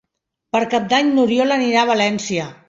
[0.55, 2.49] Per Cap d'Any n'Oriol anirà a València.